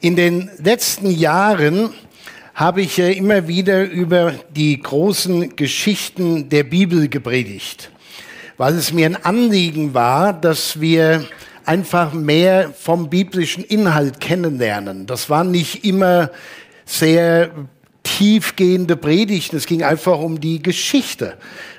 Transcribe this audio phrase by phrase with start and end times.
[0.00, 1.90] In den letzten Jahren
[2.54, 7.90] habe ich immer wieder über die großen Geschichten der Bibel gepredigt,
[8.58, 11.24] weil es mir ein Anliegen war, dass wir
[11.64, 15.06] einfach mehr vom biblischen Inhalt kennenlernen.
[15.06, 16.30] Das waren nicht immer
[16.84, 17.50] sehr
[18.16, 21.36] tiefgehende Predigten, es ging einfach um die Geschichte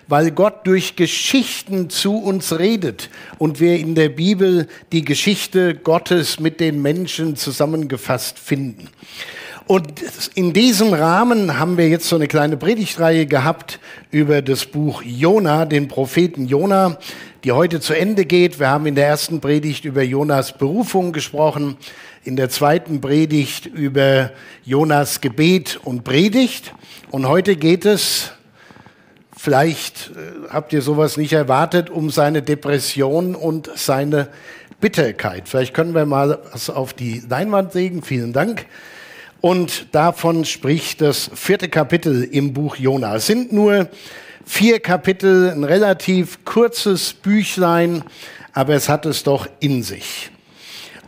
[0.09, 6.39] weil Gott durch Geschichten zu uns redet und wir in der Bibel die Geschichte Gottes
[6.39, 8.89] mit den Menschen zusammengefasst finden.
[9.68, 9.87] Und
[10.34, 15.65] in diesem Rahmen haben wir jetzt so eine kleine Predigtreihe gehabt über das Buch Jona,
[15.65, 16.98] den Propheten Jona,
[17.43, 18.59] die heute zu Ende geht.
[18.59, 21.78] Wir haben in der ersten Predigt über Jonas Berufung gesprochen,
[22.23, 24.32] in der zweiten Predigt über
[24.64, 26.73] Jonas Gebet und Predigt.
[27.11, 28.32] Und heute geht es
[29.42, 34.28] Vielleicht äh, habt ihr sowas nicht erwartet, um seine Depression und seine
[34.81, 35.47] Bitterkeit.
[35.47, 38.03] Vielleicht können wir mal was auf die Leinwand legen.
[38.03, 38.66] Vielen Dank.
[39.39, 43.16] Und davon spricht das vierte Kapitel im Buch Jona.
[43.16, 43.88] Es sind nur
[44.45, 48.03] vier Kapitel, ein relativ kurzes Büchlein,
[48.52, 50.31] aber es hat es doch in sich.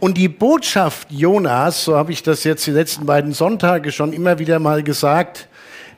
[0.02, 4.40] Und die Botschaft Jonas, so habe ich das jetzt die letzten beiden Sonntage schon immer
[4.40, 5.48] wieder mal gesagt,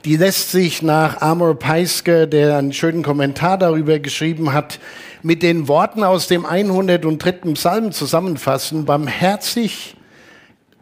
[0.03, 4.81] die lässt sich nach Amor Peiske, der einen schönen Kommentar darüber geschrieben hat,
[5.21, 7.53] mit den Worten aus dem 103.
[7.53, 8.83] Psalm zusammenfassen.
[8.83, 9.95] Barmherzig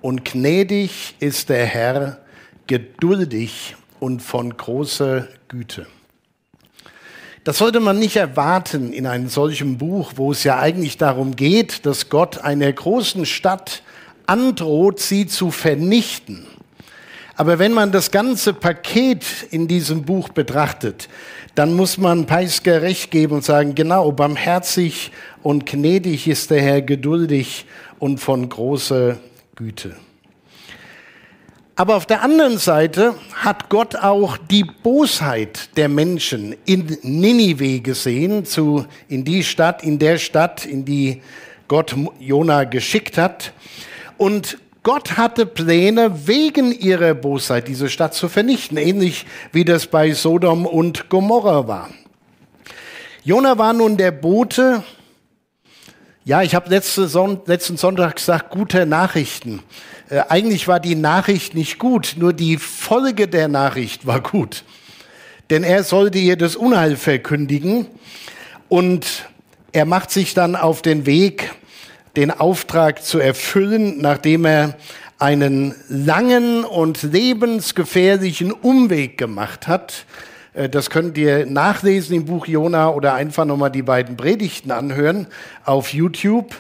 [0.02, 2.18] und gnädig ist der Herr,
[2.66, 5.86] geduldig und von großer Güte.
[7.44, 11.88] Das sollte man nicht erwarten in einem solchen Buch, wo es ja eigentlich darum geht,
[11.88, 13.81] dass Gott einer großen Stadt
[14.28, 16.45] androht, sie zu vernichten.
[17.36, 21.09] Aber wenn man das ganze Paket in diesem Buch betrachtet,
[21.56, 26.84] dann muss man Peisker recht geben und sagen, genau, barmherzig und gnädig ist der Herr,
[26.84, 27.66] geduldig
[27.97, 29.17] und von großer
[29.56, 29.95] Güte.
[31.82, 38.46] Aber auf der anderen Seite hat Gott auch die Bosheit der Menschen in Ninive gesehen,
[38.46, 41.24] zu, in die Stadt, in der Stadt, in die
[41.68, 43.53] Gott Jona geschickt hat.
[44.19, 50.12] Und Gott hatte Pläne, wegen ihrer Bosheit diese Stadt zu vernichten, ähnlich wie das bei
[50.12, 51.90] Sodom und Gomorra war.
[53.24, 54.84] Jona war nun der Bote.
[56.24, 59.64] Ja, ich habe letzte Son letzten Sonntag gesagt, gute Nachrichten.
[60.08, 64.64] Äh, eigentlich war die Nachricht nicht gut, nur die Folge der Nachricht war gut.
[65.50, 67.88] Denn er sollte ihr das Unheil verkündigen
[68.70, 69.30] und
[69.72, 71.56] er macht sich dann auf den Weg
[72.16, 74.78] den Auftrag zu erfüllen, nachdem er
[75.18, 80.06] einen langen und lebensgefährlichen Umweg gemacht hat.
[80.53, 85.28] Äh, das könnt ihr nachlesen im Buch Jona oder einfach nochmal die beiden Predigten anhören
[85.66, 86.56] auf YouTube.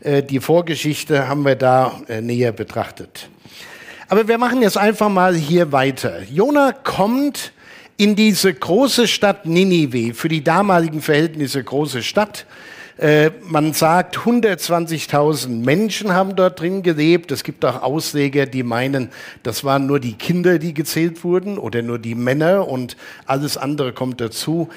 [0.00, 3.28] Äh, die Vorgeschichte haben wir da äh, näher betrachtet.
[4.08, 6.22] Aber wir machen jetzt einfach mal hier weiter.
[6.22, 7.52] Jona kommt
[7.98, 12.46] in diese große Stadt Ninive, für die damaligen Verhältnisse große Stadt.
[12.98, 17.30] Äh, man sagt, 120.000 Menschen haben dort drin gelebt.
[17.30, 19.10] Es gibt auch Ausleger, die meinen,
[19.44, 23.92] das waren nur die Kinder, die gezählt wurden oder nur die Männer und alles andere
[23.92, 24.68] kommt dazu.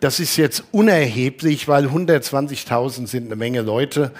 [0.00, 4.12] Das ist jetzt unerheblich, weil 120.000 sind eine Menge Leute.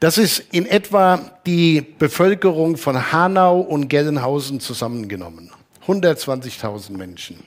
[0.00, 5.50] Das ist in etwa die Bevölkerung von Hanau und Gellenhausen zusammengenommen.
[5.86, 7.38] 120.000 Menschen.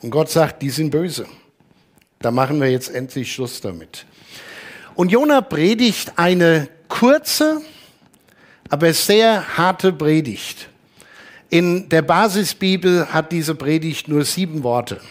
[0.00, 1.26] Und Gott sagt, die sind böse.
[2.24, 4.06] Da machen wir jetzt endlich Schluss damit.
[4.94, 7.60] Und Jona predigt eine kurze,
[8.70, 10.70] aber sehr harte Predigt.
[11.50, 15.02] In der Basisbibel hat diese Predigt nur sieben Worte.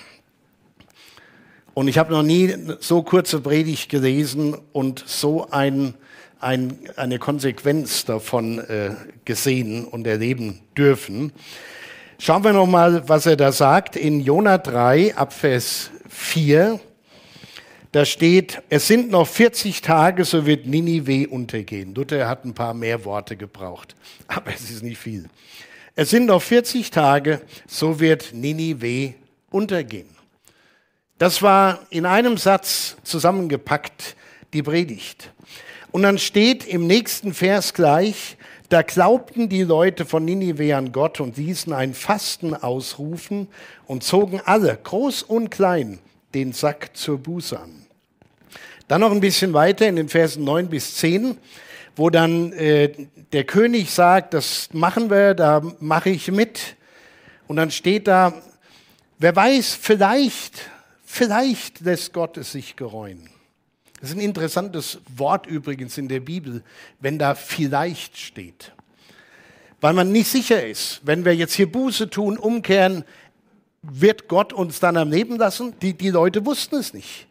[1.76, 5.94] Und ich habe noch nie so kurze Predigt gelesen und so ein,
[6.40, 11.32] ein, eine Konsequenz davon äh, gesehen und erleben dürfen.
[12.18, 16.80] Schauen wir noch mal, was er da sagt in Jona 3 ab Vers 4
[17.94, 21.94] da steht, es sind noch 40 Tage, so wird Ninive untergehen.
[21.94, 23.96] Luther hat ein paar mehr Worte gebraucht,
[24.28, 25.30] aber es ist nicht viel.
[25.96, 29.14] Es sind noch 40 Tage, so wird Ninive
[29.52, 30.10] untergehen.
[31.20, 34.16] Das war in einem Satz zusammengepackt,
[34.54, 35.32] die Predigt.
[35.92, 38.38] Und dann steht im nächsten Vers gleich,
[38.70, 43.48] da glaubten die Leute von Ninive an Gott und ließen ein Fasten ausrufen
[43.86, 46.00] und zogen alle, groß und klein,
[46.34, 47.83] den Sack zur Buße an.
[48.88, 51.38] Dann noch ein bisschen weiter in den Versen 9 bis 10,
[51.96, 52.92] wo dann äh,
[53.32, 56.76] der König sagt, das machen wir, da mache ich mit.
[57.48, 58.34] Und dann steht da,
[59.20, 60.70] wer weiß, vielleicht,
[61.06, 63.30] vielleicht lässt Gott es sich gereuen.
[64.02, 66.62] Das ist ein interessantes Wort übrigens in der Bibel,
[67.00, 68.74] wenn da vielleicht steht.
[69.80, 73.06] weil man nicht sicher ist, wenn wir jetzt hier Buße tun, umkehren,
[73.82, 75.74] wird Gott uns dann am Leben lassen?
[75.82, 77.28] Die, die Leute wussten es nicht.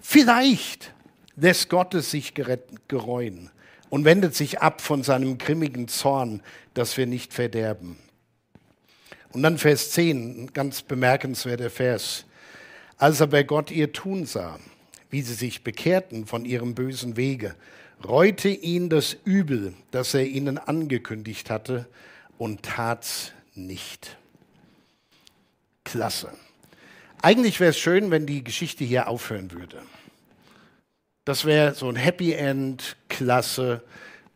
[0.00, 0.92] Vielleicht
[1.36, 3.50] lässt Gott es sich gereuen
[3.90, 6.42] und wendet sich ab von seinem grimmigen Zorn,
[6.74, 7.96] dass wir nicht verderben.
[9.32, 12.24] Und dann Vers 10, ein ganz bemerkenswerter Vers.
[12.96, 14.58] Als aber Gott ihr Tun sah,
[15.10, 17.54] wie sie sich bekehrten von ihrem bösen Wege,
[18.04, 21.86] reute ihn das Übel, das er ihnen angekündigt hatte,
[22.38, 24.16] und tat's nicht.
[25.84, 26.32] Klasse.
[27.20, 29.82] Eigentlich wäre es schön, wenn die Geschichte hier aufhören würde.
[31.24, 33.82] Das wäre so ein Happy End, klasse.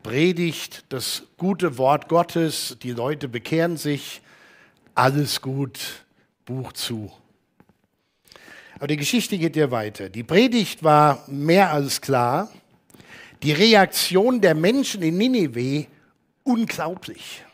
[0.02, 4.20] Predigt das gute Wort Gottes, die Leute bekehren sich,
[4.96, 6.04] alles gut,
[6.44, 7.12] Buch zu.
[8.74, 10.08] Aber die Geschichte geht ja weiter.
[10.08, 12.50] Die Predigt war mehr als klar.
[13.44, 15.86] Die Reaktion der Menschen in Ninive
[16.42, 17.44] unglaublich.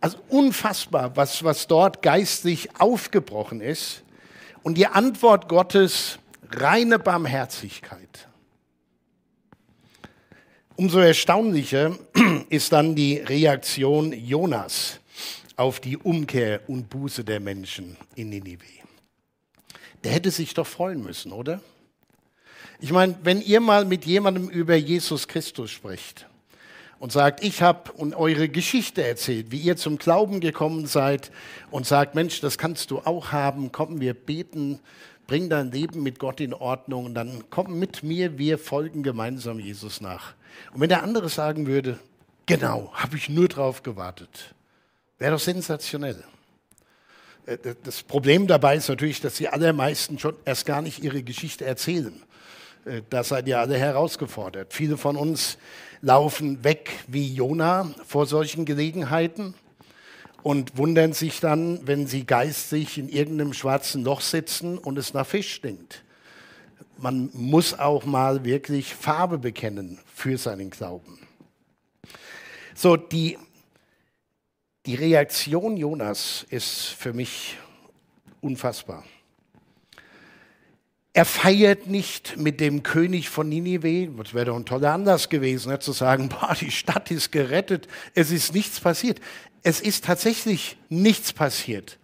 [0.00, 4.02] Also unfassbar, was, was dort geistlich aufgebrochen ist.
[4.62, 6.18] Und die Antwort Gottes
[6.50, 8.28] reine Barmherzigkeit.
[10.76, 11.98] Umso erstaunlicher
[12.48, 15.00] ist dann die Reaktion Jonas
[15.56, 18.64] auf die Umkehr und Buße der Menschen in Ninive.
[20.04, 21.60] Der hätte sich doch freuen müssen, oder?
[22.80, 26.26] Ich meine, wenn ihr mal mit jemandem über Jesus Christus spricht
[27.00, 31.32] und sagt, ich habe eure Geschichte erzählt, wie ihr zum Glauben gekommen seid
[31.70, 34.80] und sagt, Mensch, das kannst du auch haben, komm, wir beten,
[35.26, 39.58] bring dein Leben mit Gott in Ordnung und dann komm mit mir, wir folgen gemeinsam
[39.58, 40.34] Jesus nach.
[40.74, 41.98] Und wenn der andere sagen würde,
[42.44, 44.54] genau, habe ich nur drauf gewartet,
[45.18, 46.22] wäre doch sensationell.
[47.46, 51.64] Äh, das Problem dabei ist natürlich, dass die allermeisten schon erst gar nicht ihre Geschichte
[51.64, 52.22] erzählen.
[52.84, 54.72] Äh, da seid ihr alle herausgefordert.
[54.72, 55.58] Viele von uns
[56.02, 59.54] laufen weg wie Jona vor solchen Gelegenheiten
[60.42, 65.26] und wundern sich dann, wenn sie geistig in irgendeinem schwarzen Loch sitzen und es nach
[65.26, 66.02] Fisch stinkt
[67.02, 71.18] man muss auch mal wirklich Farbe bekennen für seinen Glauben.
[72.74, 73.38] So, die,
[74.86, 77.56] die Reaktion Jonas ist für mich
[78.40, 79.04] unfassbar.
[81.20, 85.70] Er feiert nicht mit dem König von Ninive, das wäre doch ein toller Anlass gewesen,
[85.70, 89.20] ne, zu sagen, boah, die Stadt ist gerettet, es ist nichts passiert.
[89.62, 91.98] Es ist tatsächlich nichts passiert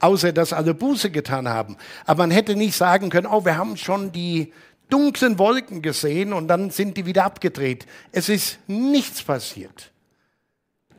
[0.00, 1.76] außer dass alle Buße getan haben.
[2.06, 4.52] Aber man hätte nicht sagen können, oh, wir haben schon die
[4.90, 7.86] dunklen Wolken gesehen und dann sind die wieder abgedreht.
[8.10, 9.92] Es ist nichts passiert,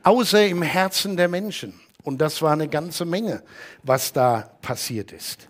[0.04, 1.78] außer im Herzen der Menschen.
[2.02, 3.42] Und das war eine ganze Menge,
[3.82, 5.46] was da passiert ist.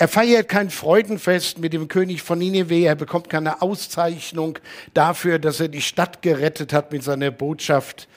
[0.00, 2.84] Er feiert kein Freudenfest mit dem König von Nineveh.
[2.84, 4.58] Er bekommt keine Auszeichnung
[4.94, 8.08] dafür, dass er die Stadt gerettet hat mit seiner Botschaft.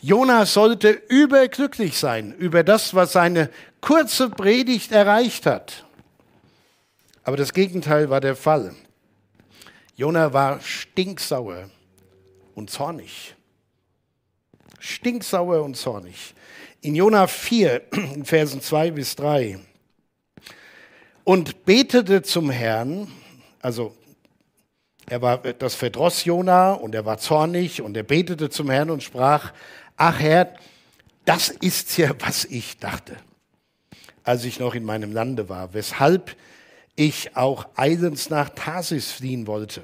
[0.00, 3.50] Jonas sollte überglücklich sein über das, was seine
[3.80, 5.84] kurze Predigt erreicht hat.
[7.24, 8.76] Aber das Gegenteil war der Fall.
[9.96, 11.68] Jona war stinksauer
[12.54, 13.34] und zornig.
[14.78, 16.36] Stinksauer und zornig.
[16.82, 17.82] In Jona 4,
[18.14, 19.58] in Versen 2 bis 3.
[21.24, 23.08] Und betete zum Herrn,
[23.60, 23.94] also
[25.06, 29.02] er war, das verdross Jona und er war zornig und er betete zum Herrn und
[29.02, 29.52] sprach,
[29.96, 30.54] ach Herr,
[31.24, 33.16] das ist ja, was ich dachte,
[34.24, 36.36] als ich noch in meinem Lande war, weshalb
[36.96, 39.82] ich auch eilends nach Tarsis fliehen wollte.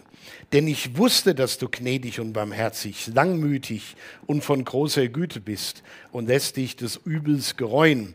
[0.53, 6.27] Denn ich wusste, dass du gnädig und barmherzig, langmütig und von großer Güte bist und
[6.27, 8.15] lässt dich des Übels gereuen.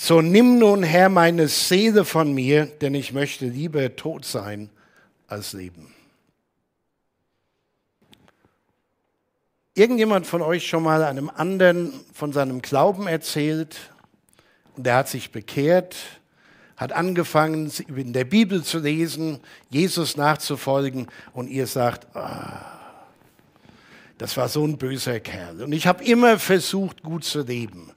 [0.00, 4.70] So nimm nun, Herr, meine Seele von mir, denn ich möchte lieber tot sein
[5.26, 5.92] als leben.
[9.78, 13.76] irgendjemand von euch schon mal einem anderen von seinem Glauben erzählt
[14.76, 15.96] und der hat sich bekehrt,
[16.76, 19.40] hat angefangen, in der Bibel zu lesen,
[19.70, 22.64] Jesus nachzufolgen und ihr sagt, ah,
[24.18, 25.62] das war so ein böser Kerl.
[25.62, 27.92] Und ich habe immer versucht, gut zu leben.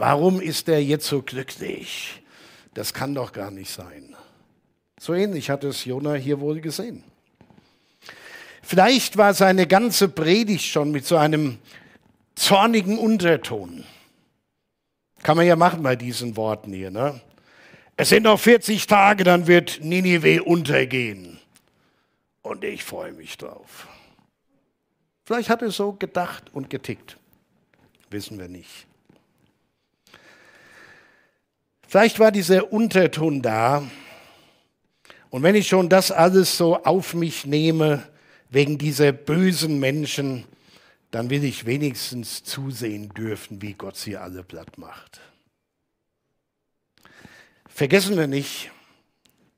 [0.00, 2.22] Warum ist er jetzt so glücklich?
[2.72, 4.16] Das kann doch gar nicht sein.
[4.98, 7.04] So ähnlich hat es Jona hier wohl gesehen.
[8.62, 11.58] Vielleicht war seine ganze Predigt schon mit so einem
[12.34, 13.84] zornigen Unterton.
[15.22, 16.90] Kann man ja machen bei diesen Worten hier.
[16.90, 17.20] Ne?
[17.94, 21.38] Es sind noch 40 Tage, dann wird Ninive untergehen.
[22.40, 23.86] Und ich freue mich drauf.
[25.26, 27.18] Vielleicht hat er so gedacht und getickt.
[28.08, 28.86] Wissen wir nicht.
[31.90, 33.82] Vielleicht war dieser Unterton da.
[35.28, 38.04] Und wenn ich schon das alles so auf mich nehme,
[38.48, 40.44] wegen dieser bösen Menschen,
[41.10, 45.20] dann will ich wenigstens zusehen dürfen, wie Gott sie alle platt macht.
[47.68, 48.70] Vergessen wir nicht,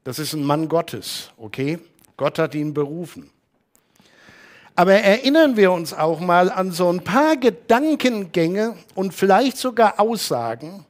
[0.02, 1.80] das ist ein Mann Gottes, okay?
[2.16, 3.28] Gott hat ihn berufen.
[4.74, 10.86] Aber erinnern wir uns auch mal an so ein paar Gedankengänge und vielleicht sogar Aussagen,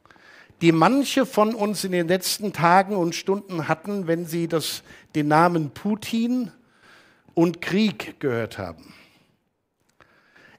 [0.62, 4.85] die manche von uns in den letzten Tagen und Stunden hatten, wenn sie das,
[5.16, 6.52] den Namen Putin
[7.35, 8.95] und Krieg gehört haben.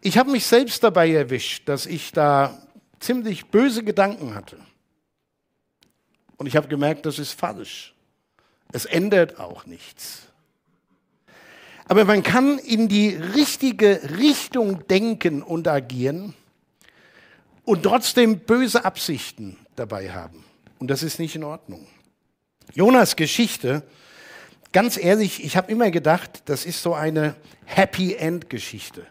[0.01, 2.61] Ich habe mich selbst dabei erwischt, dass ich da
[2.99, 4.57] ziemlich böse Gedanken hatte.
[6.35, 7.95] Und ich habe gemerkt, das ist falsch.
[8.73, 10.23] Es ändert auch nichts.
[11.85, 16.33] Aber man kann in die richtige Richtung denken und agieren
[17.63, 20.43] und trotzdem böse Absichten dabei haben.
[20.79, 21.87] Und das ist nicht in Ordnung.
[22.73, 23.83] Jonas Geschichte,
[24.71, 29.05] ganz ehrlich, ich habe immer gedacht, das ist so eine Happy End Geschichte.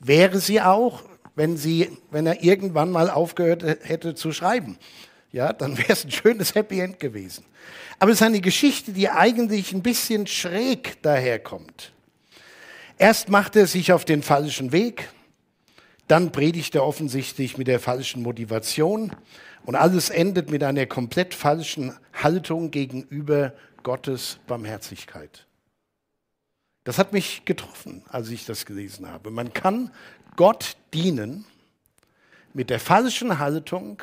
[0.00, 1.02] Wäre sie auch,
[1.34, 4.78] wenn, sie, wenn er irgendwann mal aufgehört hätte zu schreiben.
[5.30, 7.44] Ja, dann wäre es ein schönes Happy End gewesen.
[7.98, 11.92] Aber es ist eine Geschichte, die eigentlich ein bisschen schräg daherkommt.
[12.96, 15.08] Erst macht er sich auf den falschen Weg,
[16.08, 19.12] dann predigt er offensichtlich mit der falschen Motivation
[19.68, 25.46] und alles endet mit einer komplett falschen Haltung gegenüber Gottes Barmherzigkeit.
[26.84, 29.30] Das hat mich getroffen, als ich das gelesen habe.
[29.30, 29.90] Man kann
[30.36, 31.44] Gott dienen
[32.54, 34.02] mit der falschen Haltung,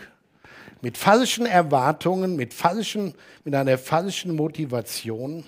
[0.84, 5.46] mit falschen Erwartungen, mit, falschen, mit einer falschen Motivation.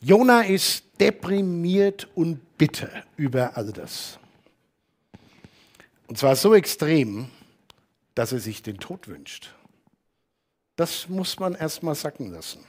[0.00, 4.16] Jona ist deprimiert und bitter über all das.
[6.06, 7.32] Und zwar so extrem,
[8.14, 9.54] dass er sich den Tod wünscht.
[10.76, 12.64] Das muss man erstmal sacken lassen.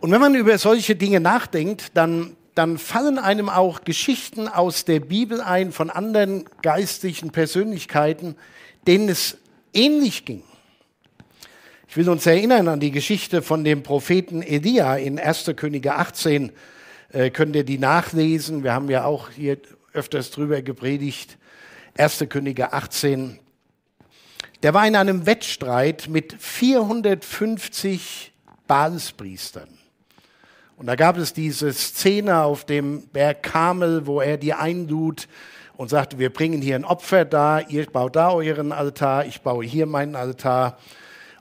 [0.00, 5.00] Und wenn man über solche Dinge nachdenkt, dann, dann fallen einem auch Geschichten aus der
[5.00, 8.34] Bibel ein von anderen geistlichen Persönlichkeiten,
[8.86, 9.36] denen es
[9.74, 10.42] ähnlich ging.
[11.86, 15.52] Ich will uns erinnern an die Geschichte von dem Propheten Elia in 1.
[15.56, 16.52] Könige 18.
[17.12, 18.62] Äh, könnt ihr die nachlesen?
[18.62, 19.58] Wir haben ja auch hier
[19.92, 21.36] öfters drüber gepredigt.
[21.96, 22.24] 1.
[22.28, 23.38] Könige 18.
[24.62, 28.32] Der war in einem Wettstreit mit 450
[28.66, 29.68] Baalspriestern.
[30.76, 35.28] Und da gab es diese Szene auf dem Berg Kamel, wo er die einlud
[35.76, 39.64] und sagte, wir bringen hier ein Opfer da, ihr baut da euren Altar, ich baue
[39.64, 40.78] hier meinen Altar.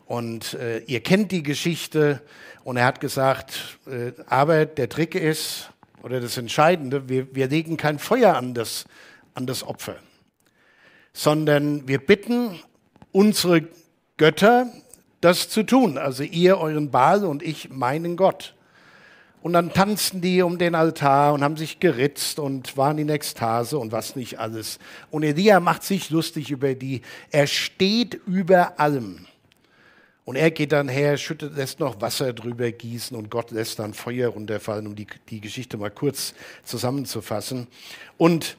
[0.05, 2.21] Und äh, ihr kennt die Geschichte.
[2.63, 5.69] Und er hat gesagt, äh, aber der Trick ist,
[6.01, 8.85] oder das Entscheidende, wir, wir legen kein Feuer an das,
[9.35, 9.97] an das Opfer,
[11.19, 12.57] sondern wir bitten
[13.11, 13.67] unsere
[14.15, 14.71] Götter,
[15.19, 15.97] das zu tun.
[15.97, 18.55] Also ihr euren Baal und ich meinen Gott.
[19.41, 23.77] Und dann tanzten die um den Altar und haben sich geritzt und waren in Ekstase
[23.77, 24.79] und was nicht alles.
[25.11, 27.01] Und Elia macht sich lustig über die.
[27.31, 29.25] Er steht über allem.
[30.23, 33.93] Und er geht dann her, schüttet, lässt noch Wasser drüber gießen und Gott lässt dann
[33.93, 36.33] Feuer runterfallen, um die, die Geschichte mal kurz
[36.63, 37.67] zusammenzufassen.
[38.17, 38.55] Und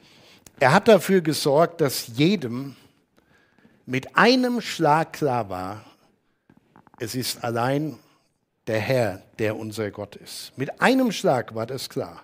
[0.61, 2.75] er hat dafür gesorgt, dass jedem
[3.87, 5.83] mit einem Schlag klar war,
[6.99, 7.97] es ist allein
[8.67, 10.55] der Herr, der unser Gott ist.
[10.57, 12.21] Mit einem Schlag war das klar.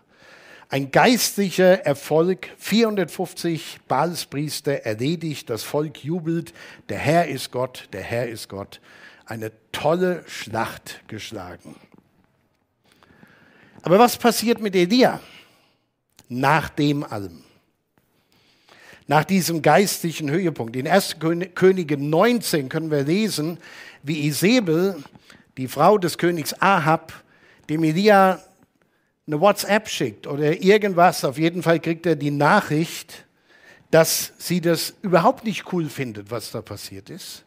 [0.70, 6.54] Ein geistlicher Erfolg, 450 Baalspriester erledigt, das Volk jubelt,
[6.90, 8.82] der Herr ist Gott, der Herr ist Gott
[9.26, 11.76] eine tolle Schlacht geschlagen.
[13.82, 15.22] Aber was passiert mit Elia
[16.30, 17.47] nach dem allem?
[19.08, 20.76] Nach diesem geistlichen Höhepunkt.
[20.76, 21.18] In 1.
[21.56, 23.58] Könige 19 können wir lesen,
[24.04, 25.02] wie Isabel,
[25.58, 27.14] die Frau des Königs Ahab,
[27.70, 28.42] dem Elia
[29.26, 31.24] eine WhatsApp schickt oder irgendwas.
[31.24, 33.26] Auf jeden Fall kriegt er die Nachricht,
[33.92, 37.46] dass sie das überhaupt nicht cool findet, was da passiert ist.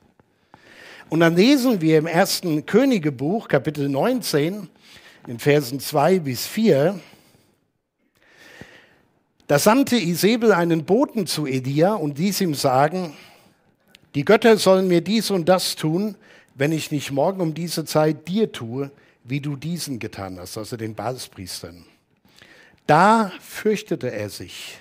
[1.11, 4.69] Und dann lesen wir im ersten Königebuch, Kapitel 19,
[5.27, 6.99] in Versen 2 bis 4,
[9.51, 13.15] da sandte Isabel einen Boten zu Elia und ließ ihm sagen,
[14.15, 16.15] die Götter sollen mir dies und das tun,
[16.55, 18.93] wenn ich nicht morgen um diese Zeit dir tue,
[19.25, 21.85] wie du diesen getan hast, also den Baalspriestern.
[22.87, 24.79] Da fürchtete er sich,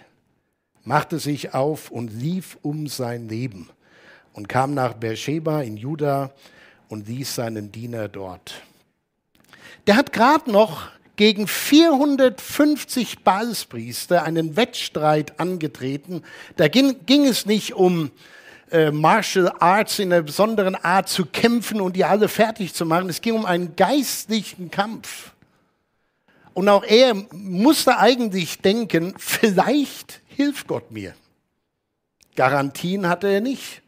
[0.84, 3.72] machte sich auf und lief um sein Leben
[4.34, 6.30] und kam nach Beersheba in Juda
[6.90, 8.62] und ließ seinen Diener dort.
[9.88, 16.24] Der hat gerade noch gegen 450 Baalspriester einen Wettstreit angetreten.
[16.56, 18.12] Da ging, ging es nicht um
[18.72, 23.10] äh, Martial Arts in einer besonderen Art zu kämpfen und die alle fertig zu machen.
[23.10, 25.34] Es ging um einen geistlichen Kampf.
[26.54, 31.14] Und auch er musste eigentlich denken, vielleicht hilft Gott mir.
[32.38, 33.82] Garantien hatte er nicht.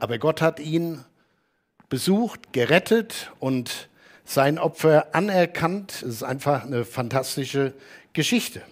[0.00, 1.04] Aber Gott hat ihn
[1.88, 3.89] besucht, gerettet und
[4.30, 5.90] sein Opfer anerkannt.
[5.90, 7.74] Es ist einfach eine fantastische
[8.12, 8.62] Geschichte.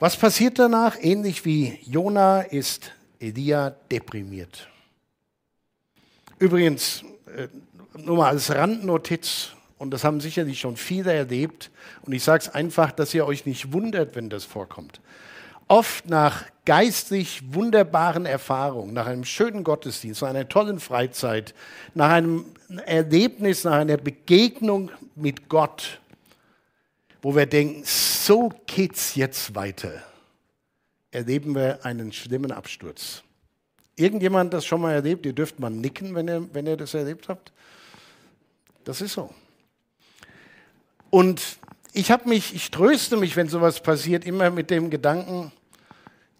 [0.00, 0.96] Was passiert danach?
[1.00, 4.68] Ähnlich wie Jona ist Elia deprimiert.
[6.40, 7.04] Übrigens,
[7.36, 7.46] äh,
[7.96, 11.70] nur mal als Randnotiz, und das haben sicherlich schon viele erlebt,
[12.02, 15.00] und ich sage es einfach, dass ihr euch nicht wundert, wenn das vorkommt.
[15.70, 21.54] Oft nach geistlich wunderbaren Erfahrungen, nach einem schönen Gottesdienst, nach einer tollen Freizeit,
[21.94, 22.44] nach einem
[22.86, 26.00] Erlebnis, nach einer Begegnung mit Gott,
[27.22, 29.92] wo wir denken, so geht's jetzt weiter,
[31.12, 33.22] erleben wir einen schlimmen Absturz.
[33.94, 35.24] Irgendjemand das schon mal erlebt?
[35.24, 37.52] Ihr dürft mal nicken, wenn ihr, wenn ihr das erlebt habt.
[38.82, 39.32] Das ist so.
[41.10, 41.40] Und
[41.92, 45.52] ich habe mich, ich tröste mich, wenn sowas passiert, immer mit dem Gedanken,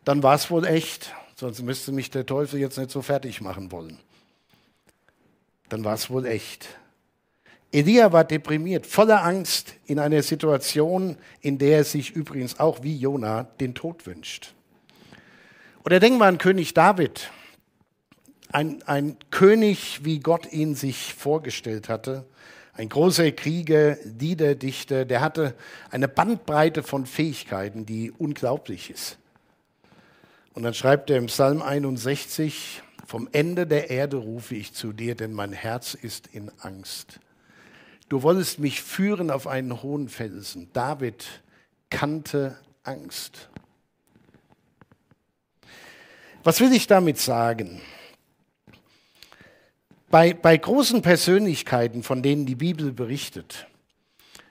[0.05, 3.71] dann war es wohl echt, sonst müsste mich der Teufel jetzt nicht so fertig machen
[3.73, 3.99] wollen.
[5.69, 6.69] Dann war es wohl echt.
[7.73, 12.97] Elia war deprimiert, voller Angst in einer Situation, in der er sich übrigens auch wie
[12.97, 14.55] Jona den Tod wünscht.
[15.85, 17.31] Oder denken wir an König David,
[18.53, 22.27] ein, ein König, wie Gott ihn sich vorgestellt hatte,
[22.75, 25.55] ein großer Krieger, Liederdichter, der hatte
[25.91, 29.19] eine Bandbreite von Fähigkeiten, die unglaublich ist.
[30.55, 35.15] Und dann schreibt er im Psalm 61, vom Ende der Erde rufe ich zu dir,
[35.15, 37.21] denn mein Herz ist in Angst.
[38.09, 40.69] Du wolltest mich führen auf einen hohen Felsen.
[40.73, 41.43] David
[41.91, 43.49] kannte Angst.
[46.43, 47.81] Was will ich damit sagen?
[50.09, 53.69] Bei, bei großen Persönlichkeiten, von denen die Bibel berichtet,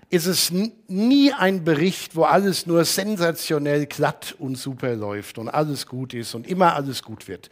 [0.09, 0.51] ist es
[0.87, 6.33] nie ein Bericht, wo alles nur sensationell glatt und super läuft und alles gut ist
[6.33, 7.49] und immer alles gut wird.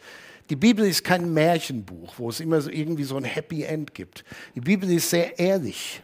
[0.50, 4.24] Die Bibel ist kein Märchenbuch, wo es immer so irgendwie so ein Happy End gibt.
[4.54, 6.00] Die Bibel ist sehr ehrlich.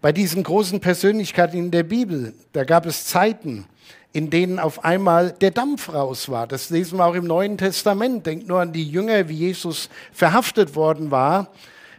[0.00, 3.66] Bei diesen großen Persönlichkeiten in der Bibel, da gab es Zeiten,
[4.12, 6.46] in denen auf einmal der Dampf raus war.
[6.46, 8.26] Das lesen wir auch im Neuen Testament.
[8.26, 11.50] Denkt nur an die Jünger, wie Jesus verhaftet worden war,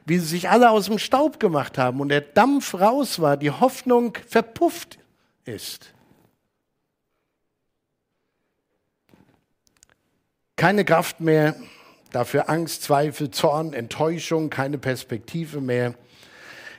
[0.06, 3.52] wie sie sich alle aus dem Staub gemacht haben und der Dampf raus war, die
[3.52, 5.00] Hoffnung verpufft
[5.46, 5.92] ist.
[10.56, 11.56] Keine Kraft mehr,
[12.12, 15.96] dafür Angst, Zweifel, Zorn, Enttäuschung, keine Perspektive mehr.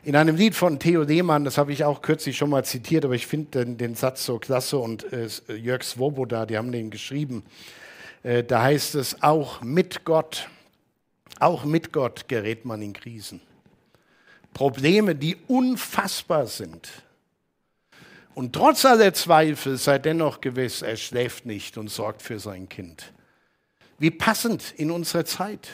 [0.02, 3.14] In einem Lied von Theo Lehmann, das habe ich auch kürzlich schon mal zitiert, aber
[3.14, 7.42] ich finde den, den, Satz so klasse und äh, Jörg Svoboda, die haben den geschrieben.
[8.22, 10.48] Äh, da heißt es, auch mit Gott,
[11.40, 13.40] auch mit Gott gerät man in Krisen.
[14.55, 16.88] Probleme, die unfassbar sind.
[18.35, 23.12] Und trotz aller Zweifel sei dennoch gewiss, er schläft nicht und sorgt für sein Kind.
[23.99, 25.68] Wie passend in unserer Zeit.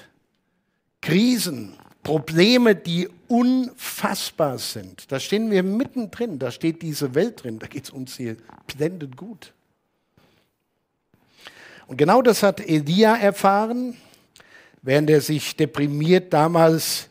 [1.01, 5.11] Krisen, Probleme, die unfassbar sind.
[5.11, 9.17] Da stehen wir mittendrin, da steht diese Welt drin, da geht es uns hier blendend
[9.17, 9.53] gut.
[11.87, 13.97] Und genau das hat Elia erfahren,
[14.83, 17.09] während er sich deprimiert damals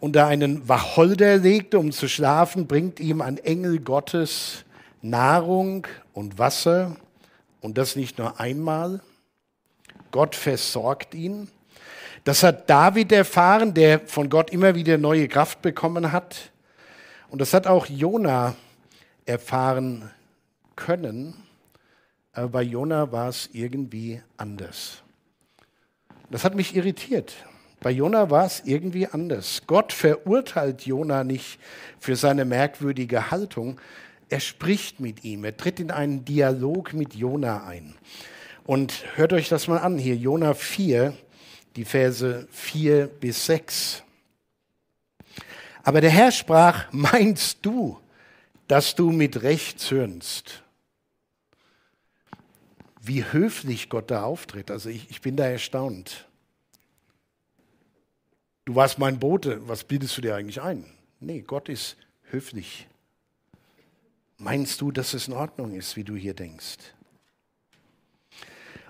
[0.00, 4.64] unter einen Wacholder legte, um zu schlafen, bringt ihm ein Engel Gottes
[5.00, 6.96] Nahrung und Wasser
[7.60, 9.00] und das nicht nur einmal.
[10.10, 11.48] Gott versorgt ihn.
[12.24, 16.52] Das hat David erfahren, der von Gott immer wieder neue Kraft bekommen hat.
[17.28, 18.54] Und das hat auch Jona
[19.26, 20.10] erfahren
[20.76, 21.34] können.
[22.32, 25.03] Aber bei Jona war es irgendwie anders.
[26.34, 27.32] Das hat mich irritiert.
[27.78, 29.62] Bei Jona war es irgendwie anders.
[29.68, 31.60] Gott verurteilt Jona nicht
[32.00, 33.80] für seine merkwürdige Haltung.
[34.30, 35.44] Er spricht mit ihm.
[35.44, 37.94] Er tritt in einen Dialog mit Jona ein.
[38.64, 41.14] Und hört euch das mal an hier, Jona 4,
[41.76, 44.02] die Verse 4 bis 6.
[45.84, 47.96] Aber der Herr sprach, meinst du,
[48.66, 50.63] dass du mit Recht zürnst?
[53.06, 54.70] Wie höflich Gott da auftritt.
[54.70, 56.26] Also ich, ich bin da erstaunt.
[58.64, 60.86] Du warst mein Bote, was bietest du dir eigentlich ein?
[61.20, 61.98] Nee, Gott ist
[62.30, 62.86] höflich.
[64.38, 66.78] Meinst du, dass es in Ordnung ist, wie du hier denkst?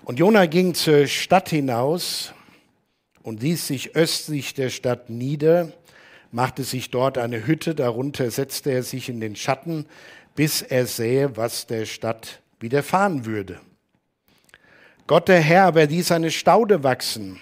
[0.05, 2.33] Und Jona ging zur Stadt hinaus
[3.22, 5.72] und ließ sich östlich der Stadt nieder,
[6.31, 9.87] machte sich dort eine Hütte, darunter setzte er sich in den Schatten,
[10.37, 13.61] bis er sähe, was der Stadt widerfahren würde.
[15.07, 17.38] Gott der Herr aber ließ eine Staude wachsen,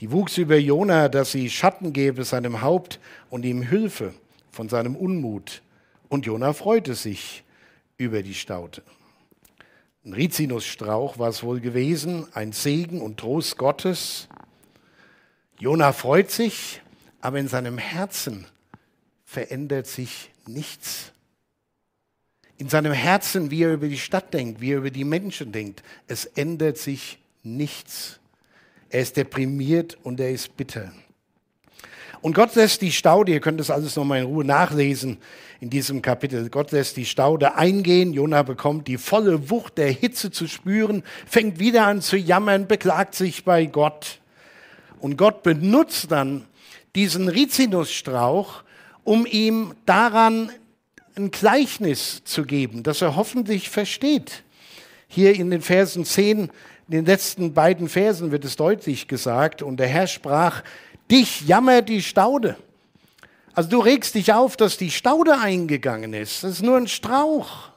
[0.00, 2.98] die wuchs über Jona, dass sie Schatten gebe seinem Haupt
[3.30, 4.14] und ihm Hilfe
[4.50, 5.62] von seinem Unmut.
[6.08, 7.44] Und Jona freute sich
[7.98, 8.82] über die Staude.
[10.04, 14.28] Ein Rizinusstrauch war es wohl gewesen, ein Segen und Trost Gottes.
[15.60, 16.82] Jona freut sich,
[17.20, 18.46] aber in seinem Herzen
[19.24, 21.12] verändert sich nichts.
[22.58, 25.82] In seinem Herzen, wie er über die Stadt denkt, wie er über die Menschen denkt,
[26.08, 28.18] es ändert sich nichts.
[28.90, 30.92] Er ist deprimiert und er ist bitter.
[32.20, 35.18] Und Gott lässt die Staude, ihr könnt das alles nochmal in Ruhe nachlesen
[35.60, 36.48] in diesem Kapitel.
[36.50, 38.12] Gott lässt die Staude eingehen.
[38.12, 43.14] Jona bekommt die volle Wucht der Hitze zu spüren, fängt wieder an zu jammern, beklagt
[43.14, 44.18] sich bei Gott.
[45.00, 46.44] Und Gott benutzt dann
[46.96, 48.62] diesen Rizinusstrauch,
[49.04, 50.50] um ihm daran
[51.18, 54.42] ein Gleichnis zu geben, das er hoffentlich versteht.
[55.08, 56.50] Hier in den Versen 10, in
[56.88, 60.62] den letzten beiden Versen wird es deutlich gesagt, und der Herr sprach,
[61.10, 62.56] dich jammert die Staude.
[63.54, 66.44] Also du regst dich auf, dass die Staude eingegangen ist.
[66.44, 67.70] Das ist nur ein Strauch,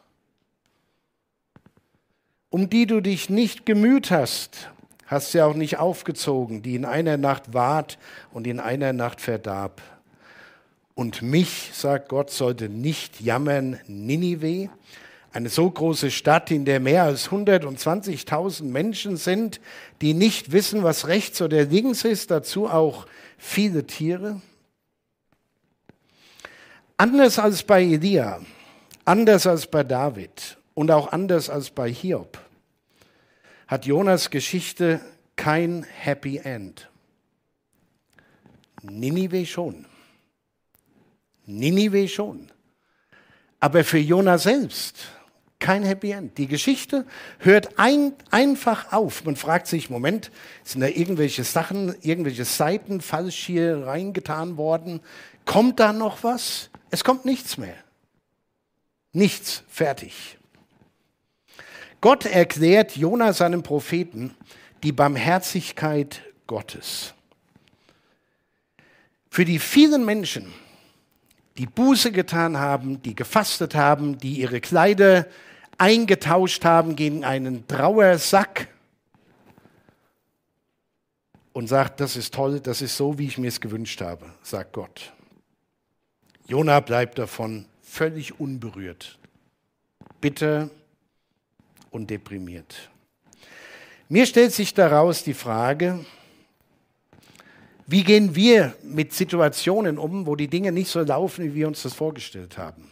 [2.50, 4.70] um die du dich nicht gemüht hast,
[5.08, 7.98] hast sie auch nicht aufgezogen, die in einer Nacht ward
[8.32, 9.82] und in einer Nacht verdarb.
[11.02, 14.70] Und mich, sagt Gott, sollte nicht jammern Ninive,
[15.34, 19.60] eine so große Stadt, in der mehr als 120.000 Menschen sind,
[20.02, 23.08] die nicht wissen, was rechts oder links ist, dazu auch
[23.40, 24.42] viele Tiere.
[26.98, 28.40] Anders als bei Elia,
[29.04, 32.38] anders als bei David und auch anders als bei Hiob
[33.66, 35.02] hat Jonas Geschichte
[35.36, 36.92] kein Happy End.
[38.84, 39.88] Ninive schon.
[41.46, 42.52] Ninive schon.
[43.60, 44.98] Aber für Jona selbst
[45.62, 46.38] kein Happy End.
[46.38, 47.06] Die Geschichte
[47.40, 49.24] hört ein, einfach auf.
[49.24, 50.32] Man fragt sich, Moment,
[50.64, 55.00] sind da irgendwelche Sachen, irgendwelche Seiten falsch hier reingetan worden?
[55.46, 56.70] Kommt da noch was?
[56.90, 57.76] Es kommt nichts mehr.
[59.14, 60.38] Nichts, fertig.
[62.02, 64.36] Gott erklärt Jona seinem Propheten
[64.84, 67.14] die Barmherzigkeit Gottes.
[69.30, 70.52] Für die vielen Menschen,
[71.62, 75.28] die Buße getan haben, die gefastet haben, die ihre Kleider
[75.78, 78.68] eingetauscht haben gegen einen Trauersack
[81.54, 84.74] und sagt, das ist toll, das ist so, wie ich mir es gewünscht habe, sagt
[84.74, 85.14] Gott.
[86.48, 89.20] Jona bleibt davon völlig unberührt,
[90.20, 90.72] bitter
[91.92, 92.90] und deprimiert.
[94.10, 96.04] Mir stellt sich daraus die Frage,
[97.92, 101.84] wie gehen wir mit Situationen um, wo die Dinge nicht so laufen, wie wir uns
[101.84, 102.90] das vorgestellt haben?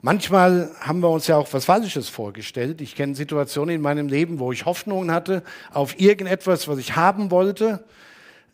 [0.00, 2.80] Manchmal haben wir uns ja auch was Falsches vorgestellt.
[2.80, 7.30] Ich kenne Situationen in meinem Leben, wo ich Hoffnungen hatte auf irgendetwas, was ich haben
[7.30, 7.84] wollte.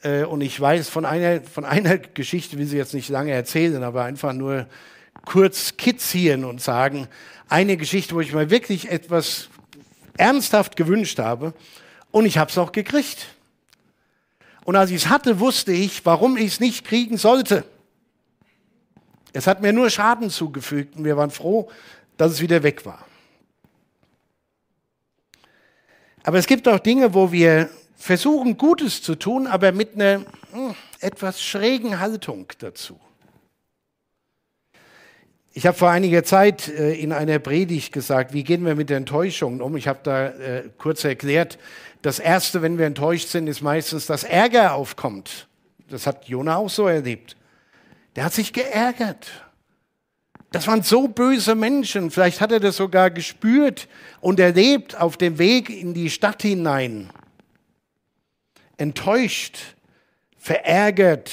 [0.02, 3.82] Äh, und ich weiß von einer, von einer Geschichte, will sie jetzt nicht lange erzählen,
[3.82, 4.66] aber einfach nur
[5.24, 7.06] kurz skizzieren und sagen,
[7.48, 9.50] eine Geschichte, wo ich mir wirklich etwas
[10.16, 11.52] ernsthaft gewünscht habe
[12.10, 13.37] und ich habe es auch gekriegt.
[14.68, 17.64] Und als ich es hatte, wusste ich, warum ich es nicht kriegen sollte.
[19.32, 21.70] Es hat mir nur Schaden zugefügt und wir waren froh,
[22.18, 23.06] dass es wieder weg war.
[26.22, 30.74] Aber es gibt auch Dinge, wo wir versuchen, Gutes zu tun, aber mit einer hm,
[31.00, 33.00] etwas schrägen Haltung dazu.
[35.54, 39.62] Ich habe vor einiger Zeit äh, in einer Predigt gesagt, wie gehen wir mit Enttäuschungen
[39.62, 39.78] um?
[39.78, 41.58] Ich habe da äh, kurz erklärt,
[42.02, 45.48] das Erste, wenn wir enttäuscht sind, ist meistens, dass Ärger aufkommt.
[45.88, 47.36] Das hat Jona auch so erlebt.
[48.16, 49.28] Der hat sich geärgert.
[50.50, 52.10] Das waren so böse Menschen.
[52.10, 53.88] Vielleicht hat er das sogar gespürt
[54.20, 57.10] und erlebt auf dem Weg in die Stadt hinein.
[58.76, 59.58] Enttäuscht,
[60.38, 61.32] verärgert.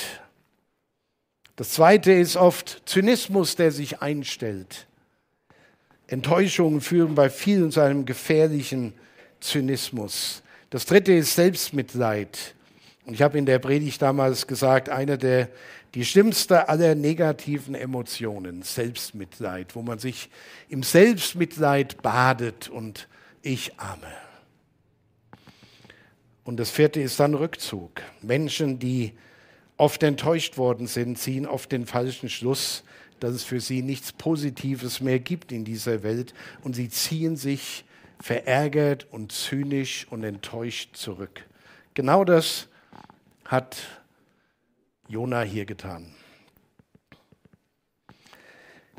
[1.56, 4.88] Das zweite ist oft Zynismus, der sich einstellt.
[6.08, 8.93] Enttäuschungen führen bei vielen zu einem gefährlichen
[9.39, 10.43] Zynismus.
[10.69, 12.56] Das dritte ist Selbstmitleid.
[13.06, 15.49] Und ich habe in der Predigt damals gesagt, eine der
[15.95, 20.30] die schlimmste aller negativen Emotionen, Selbstmitleid, wo man sich
[20.67, 23.08] im Selbstmitleid badet und
[23.41, 24.12] ich arme.
[26.43, 28.01] Und das vierte ist dann Rückzug.
[28.21, 29.13] Menschen, die
[29.78, 32.84] oft enttäuscht worden sind, ziehen oft den falschen Schluss,
[33.21, 37.85] dass es für sie nichts Positives mehr gibt in dieser Welt und sie ziehen sich
[38.21, 41.45] verärgert und zynisch und enttäuscht zurück.
[41.93, 42.67] Genau das
[43.45, 43.78] hat
[45.08, 46.13] Jona hier getan.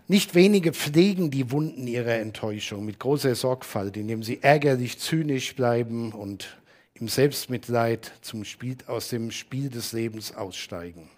[0.09, 6.13] Nicht wenige pflegen die Wunden ihrer Enttäuschung mit großer Sorgfalt, indem sie ärgerlich zynisch bleiben
[6.13, 6.57] und
[6.95, 11.11] im Selbstmitleid zum Spiel, aus dem Spiel des Lebens aussteigen.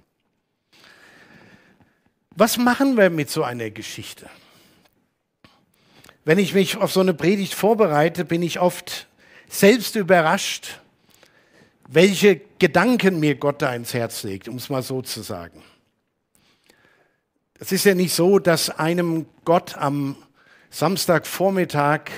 [2.34, 4.30] Was machen wir mit so einer Geschichte?
[6.28, 9.08] Wenn ich mich auf so eine Predigt vorbereite, bin ich oft
[9.48, 10.78] selbst überrascht,
[11.88, 15.62] welche Gedanken mir Gott da ins Herz legt, um es mal so zu sagen.
[17.58, 20.16] Es ist ja nicht so, dass einem Gott am
[20.68, 22.10] Samstagvormittag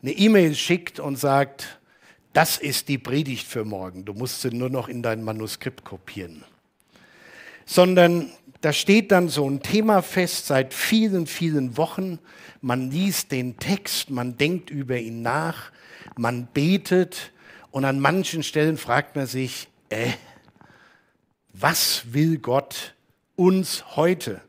[0.00, 1.80] eine E-Mail schickt und sagt,
[2.32, 6.44] das ist die Predigt für morgen, du musst sie nur noch in dein Manuskript kopieren.
[7.66, 8.32] Sondern
[8.64, 12.18] da steht dann so ein Thema fest seit vielen, vielen Wochen.
[12.62, 15.70] Man liest den Text, man denkt über ihn nach,
[16.16, 17.32] man betet
[17.70, 20.12] und an manchen Stellen fragt man sich, äh,
[21.52, 22.94] was will Gott
[23.36, 24.40] uns heute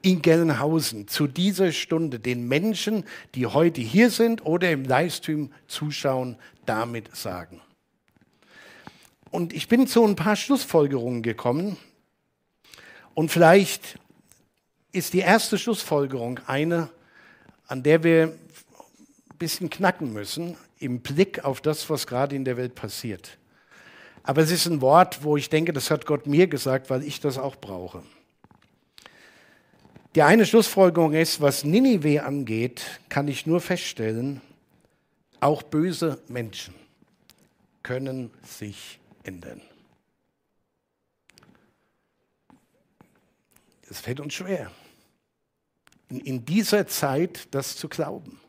[0.00, 3.02] in Gelnhausen zu dieser Stunde den Menschen,
[3.34, 7.60] die heute hier sind oder im Livestream zuschauen, damit sagen?
[9.32, 11.76] Und ich bin zu ein paar Schlussfolgerungen gekommen.
[13.16, 13.98] Und vielleicht
[14.92, 16.90] ist die erste Schlussfolgerung eine,
[17.66, 22.58] an der wir ein bisschen knacken müssen im Blick auf das, was gerade in der
[22.58, 23.38] Welt passiert.
[24.22, 27.18] Aber es ist ein Wort, wo ich denke, das hat Gott mir gesagt, weil ich
[27.18, 28.02] das auch brauche.
[30.14, 34.42] Die eine Schlussfolgerung ist, was Ninive angeht, kann ich nur feststellen,
[35.40, 36.74] auch böse Menschen
[37.82, 39.62] können sich ändern.
[43.88, 44.70] Es fällt uns schwer,
[46.08, 48.40] in, dieser Zeit das zu glauben.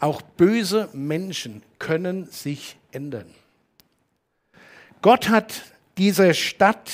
[0.00, 3.34] Auch böse Menschen können sich ändern.
[5.02, 5.62] Gott hat
[5.96, 6.90] dieser Stadt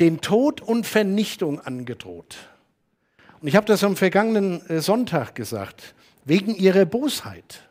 [0.00, 2.36] den Tod und Vernichtung angedroht.
[3.40, 7.68] Und ich habe das am vergangenen äh, Sonntag gesagt, wegen ihrer Bosheit.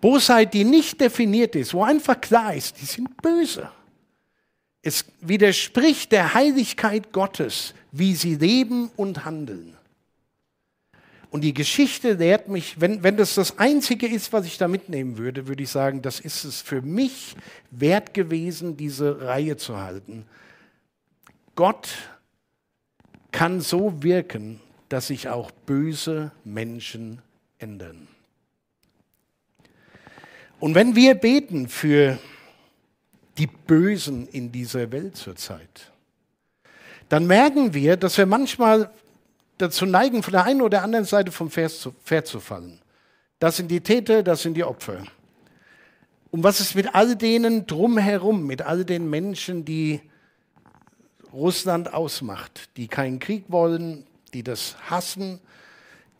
[0.00, 3.70] Bosheit, die nicht definiert ist, wo einfach klar ist, die sind böse.
[4.82, 9.76] Es widerspricht der Heiligkeit Gottes, wie sie leben und handeln.
[11.30, 15.18] Und die Geschichte lehrt mich, wenn, wenn das das Einzige ist, was ich da mitnehmen
[15.18, 17.36] würde, würde ich sagen, das ist es für mich
[17.70, 20.24] wert gewesen, diese Reihe zu halten.
[21.54, 21.88] Gott
[23.30, 27.20] kann so wirken, dass sich auch böse Menschen
[27.58, 28.08] ändern.
[30.60, 32.18] Und wenn wir beten für
[33.38, 35.92] die Bösen in dieser Welt zurzeit,
[37.08, 38.90] dann merken wir, dass wir manchmal
[39.56, 42.80] dazu neigen, von der einen oder anderen Seite vom Pferd zu, Pferd zu fallen.
[43.38, 45.04] Das sind die Täter, das sind die Opfer.
[46.30, 50.00] Und was ist mit all denen drumherum, mit all den Menschen, die
[51.32, 55.40] Russland ausmacht, die keinen Krieg wollen, die das hassen,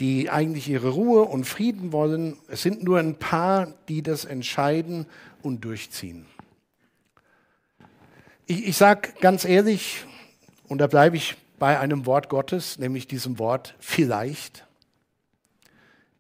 [0.01, 2.37] die eigentlich ihre Ruhe und Frieden wollen.
[2.49, 5.07] Es sind nur ein paar, die das entscheiden
[5.43, 6.27] und durchziehen.
[8.51, 10.07] Ich, ich sage ganz ehrlich,
[10.69, 14.65] und da bleibe ich bei einem Wort Gottes, nämlich diesem Wort vielleicht.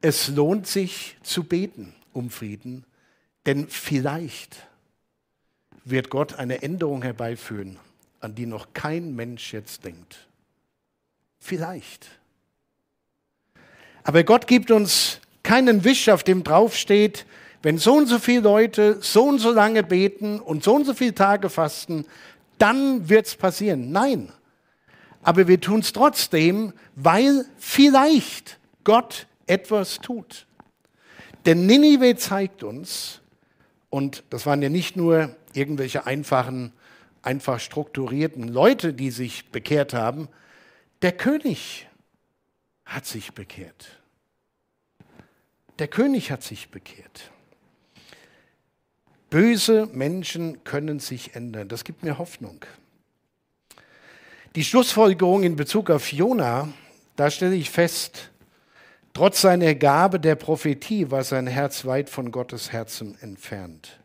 [0.02, 2.84] Es lohnt sich zu beten um Frieden,
[3.46, 4.66] denn vielleicht
[5.84, 7.78] wird Gott eine Änderung herbeiführen
[8.20, 10.26] an die noch kein Mensch jetzt denkt.
[11.38, 12.08] Vielleicht.
[14.02, 17.24] Aber Gott gibt uns keinen Wisch, auf dem draufsteht,
[17.62, 20.94] wenn so und so viele Leute so und so lange beten und so und so
[20.94, 22.04] viele Tage fasten,
[22.58, 23.90] dann wird es passieren.
[23.90, 24.32] Nein.
[25.22, 30.46] Aber wir tun es trotzdem, weil vielleicht Gott etwas tut.
[31.46, 33.20] Denn Ninive zeigt uns,
[33.90, 36.72] und das waren ja nicht nur irgendwelche einfachen
[37.22, 40.28] einfach strukturierten Leute, die sich bekehrt haben.
[41.02, 41.88] Der König
[42.84, 44.00] hat sich bekehrt.
[45.78, 47.30] Der König hat sich bekehrt.
[49.30, 51.68] Böse Menschen können sich ändern.
[51.68, 52.64] Das gibt mir Hoffnung.
[54.54, 56.68] Die Schlussfolgerung in Bezug auf Jona,
[57.16, 58.30] da stelle ich fest,
[59.12, 63.98] trotz seiner Gabe der Prophetie war sein Herz weit von Gottes Herzen entfernt.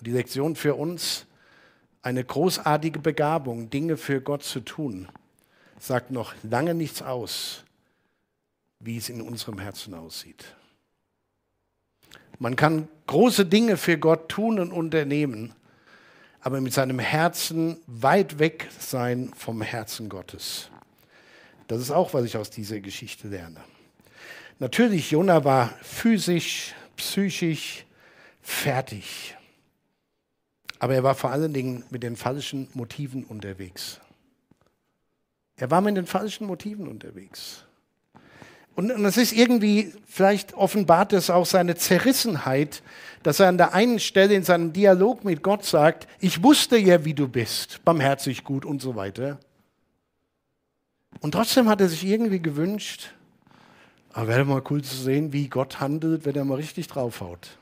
[0.00, 1.24] Die Lektion für uns,
[2.02, 5.08] eine großartige Begabung, Dinge für Gott zu tun,
[5.78, 7.64] sagt noch lange nichts aus,
[8.80, 10.44] wie es in unserem Herzen aussieht.
[12.44, 15.54] Man kann große Dinge für Gott tun und unternehmen,
[16.42, 20.68] aber mit seinem Herzen weit weg sein vom Herzen Gottes.
[21.68, 23.64] Das ist auch, was ich aus dieser Geschichte lerne.
[24.58, 27.86] Natürlich, Jona war physisch, psychisch
[28.42, 29.34] fertig.
[30.80, 34.02] Aber er war vor allen Dingen mit den falschen Motiven unterwegs.
[35.56, 37.64] Er war mit den falschen Motiven unterwegs.
[38.74, 42.82] Und, das ist irgendwie, vielleicht offenbart es auch seine Zerrissenheit,
[43.22, 47.04] dass er an der einen Stelle in seinem Dialog mit Gott sagt, ich wusste ja,
[47.04, 49.38] wie du bist, barmherzig, gut und so weiter.
[51.20, 53.10] Und trotzdem hat er sich irgendwie gewünscht,
[54.12, 57.58] Aber wäre mal cool zu sehen, wie Gott handelt, wenn er mal richtig draufhaut.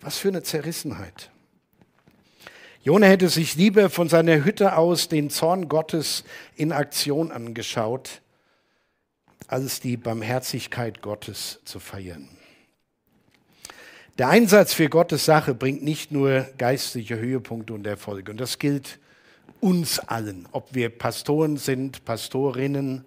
[0.00, 1.30] Was für eine Zerrissenheit.
[2.82, 6.24] Jona hätte sich lieber von seiner Hütte aus den Zorn Gottes
[6.54, 8.22] in Aktion angeschaut,
[9.48, 12.28] als die Barmherzigkeit Gottes zu feiern.
[14.18, 18.32] Der Einsatz für Gottes Sache bringt nicht nur geistliche Höhepunkte und Erfolge.
[18.32, 18.98] Und das gilt
[19.60, 23.04] uns allen, ob wir Pastoren sind, Pastorinnen,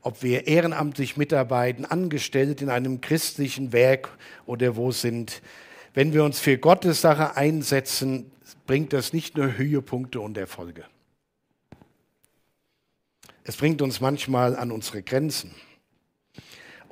[0.00, 4.08] ob wir ehrenamtlich mitarbeiten, angestellt in einem christlichen Werk
[4.46, 5.42] oder wo sind.
[5.94, 8.30] Wenn wir uns für Gottes Sache einsetzen,
[8.66, 10.84] bringt das nicht nur Höhepunkte und Erfolge.
[13.44, 15.54] Es bringt uns manchmal an unsere Grenzen.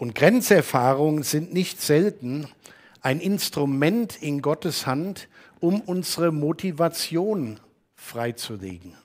[0.02, 2.48] Und Grenzerfahrungen sind nicht selten
[3.02, 5.28] ein Instrument in Gottes Hand,
[5.60, 7.60] um unsere Motivation
[7.94, 8.96] freizulegen.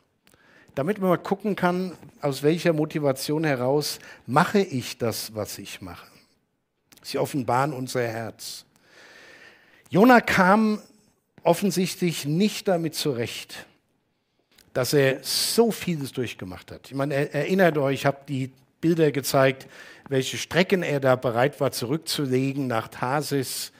[0.73, 6.07] Damit man mal gucken kann, aus welcher Motivation heraus mache ich das, was ich mache.
[7.03, 8.65] Sie offenbaren unser Herz.
[9.91, 10.81] Jona kam
[11.43, 13.67] offensichtlich nicht damit zurecht,
[14.73, 16.87] dass er so vieles durchgemacht hat.
[16.87, 18.51] Ich meine, erinnert euch, ich habe die
[18.81, 19.67] Bilder gezeigt,
[20.09, 23.71] welche Strecken er da bereit war zurückzulegen nach Tarsis,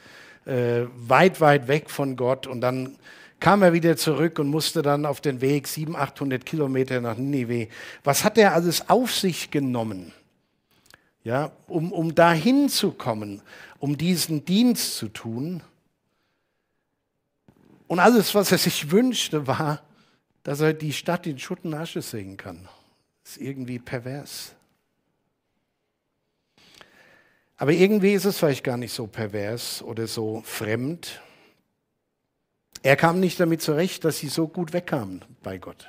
[0.46, 2.48] äh, weit, weit weg von Gott.
[2.48, 2.98] Und dann
[3.40, 7.70] kam er wieder zurück und musste dann auf den Weg 700, 800 Kilometer nach Ninive.
[8.04, 10.14] Was hat er alles auf sich genommen?
[11.24, 13.42] Ja, um, um dahin zu kommen,
[13.80, 15.62] um diesen Dienst zu tun.
[17.88, 19.82] Und alles, was er sich wünschte, war,
[20.44, 22.68] dass er die Stadt in Schutt und Asche sehen kann.
[23.24, 24.57] Das ist irgendwie pervers.
[27.58, 31.22] Aber irgendwie ist es vielleicht gar nicht so pervers oder so fremd.
[32.84, 35.88] Er kam nicht damit zurecht, dass sie so gut wegkamen bei Gott.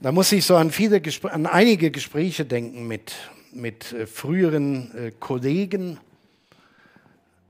[0.00, 3.14] Da muss ich so an, viele, an einige Gespräche denken mit,
[3.52, 5.98] mit äh, früheren äh, Kollegen,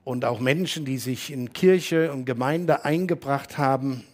[0.04, 4.04] und auch Menschen, die sich in Kirche und Gemeinde eingebracht haben,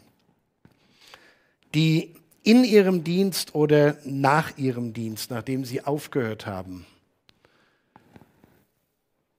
[1.74, 6.86] die in ihrem Dienst oder nach ihrem Dienst, nachdem sie aufgehört haben,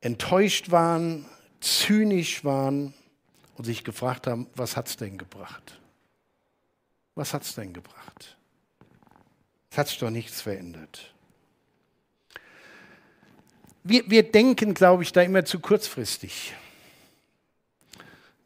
[0.01, 1.25] enttäuscht waren,
[1.59, 2.93] zynisch waren
[3.55, 5.79] und sich gefragt haben, was hat es denn gebracht?
[7.15, 8.37] Was hat es denn gebracht?
[9.69, 11.13] Es hat sich doch nichts verändert.
[13.83, 16.53] Wir, wir denken, glaube ich, da immer zu kurzfristig.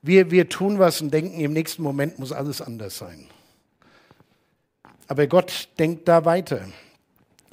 [0.01, 3.27] Wir, wir tun was und denken, im nächsten Moment muss alles anders sein.
[5.07, 6.67] Aber Gott denkt da weiter.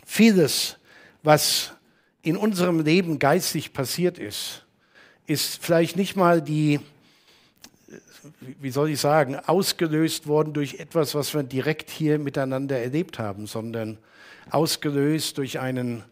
[0.05, 0.77] Vieles,
[1.23, 1.73] was
[2.22, 4.64] in unserem Leben geistig passiert ist,
[5.26, 6.80] ist vielleicht nicht mal die,
[8.61, 13.46] wie soll ich sagen, ausgelöst worden durch etwas, was wir direkt hier miteinander erlebt haben,
[13.46, 13.98] sondern
[14.50, 16.04] ausgelöst durch einen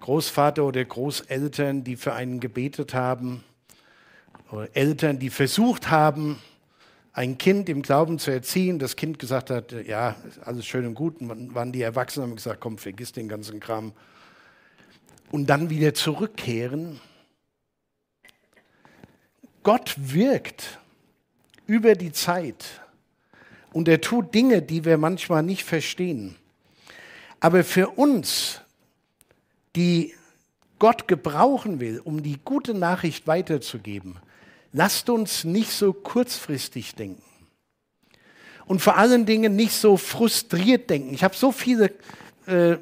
[0.00, 3.42] Großvater oder Großeltern, die für einen gebetet haben,
[4.50, 6.38] oder Eltern, die versucht haben,
[7.12, 8.78] ein Kind im Glauben zu erziehen.
[8.78, 11.20] Das Kind gesagt hat, ja, alles schön und gut.
[11.20, 13.92] Und waren die Erwachsenen haben gesagt, komm, vergiss den ganzen Kram.
[15.30, 17.00] Und dann wieder zurückkehren.
[19.62, 20.78] Gott wirkt
[21.66, 22.80] über die Zeit
[23.72, 26.36] und er tut Dinge, die wir manchmal nicht verstehen.
[27.40, 28.60] Aber für uns
[29.76, 30.14] die
[30.78, 34.16] Gott gebrauchen will, um die gute Nachricht weiterzugeben,
[34.72, 37.22] lasst uns nicht so kurzfristig denken.
[38.66, 41.14] Und vor allen Dingen nicht so frustriert denken.
[41.14, 41.92] Ich habe so viele
[42.46, 42.76] äh,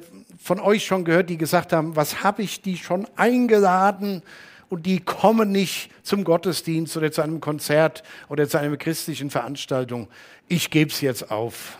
[0.47, 4.23] von euch schon gehört, die gesagt haben, was habe ich die schon eingeladen
[4.69, 10.07] und die kommen nicht zum Gottesdienst oder zu einem Konzert oder zu einer christlichen Veranstaltung.
[10.47, 11.79] Ich gebe es jetzt auf.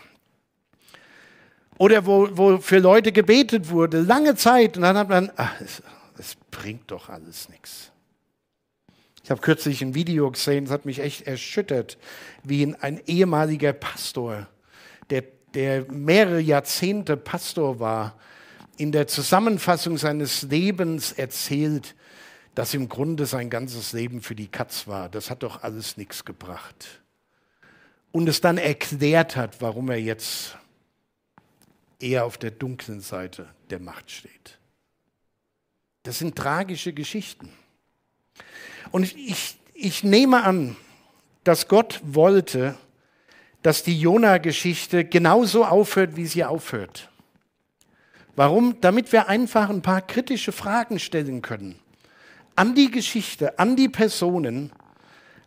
[1.78, 4.76] Oder wo, wo für Leute gebetet wurde, lange Zeit.
[4.76, 5.82] Und dann hat man, ach, es,
[6.18, 7.90] es bringt doch alles nichts.
[9.24, 11.96] Ich habe kürzlich ein Video gesehen, das hat mich echt erschüttert,
[12.44, 14.46] wie ein ehemaliger Pastor,
[15.08, 18.14] der, der mehrere Jahrzehnte Pastor war,
[18.78, 21.94] in der Zusammenfassung seines Lebens erzählt,
[22.54, 25.08] dass im Grunde sein ganzes Leben für die Katz war.
[25.08, 27.02] Das hat doch alles nichts gebracht.
[28.12, 30.56] Und es dann erklärt hat, warum er jetzt
[32.00, 34.58] eher auf der dunklen Seite der Macht steht.
[36.04, 37.52] Das sind tragische Geschichten.
[38.92, 40.76] Und ich, ich nehme an,
[41.44, 42.76] dass Gott wollte,
[43.62, 47.10] dass die Jona-Geschichte genauso aufhört, wie sie aufhört.
[48.38, 48.80] Warum?
[48.80, 51.74] Damit wir einfach ein paar kritische Fragen stellen können.
[52.54, 54.70] An die Geschichte, an die Personen,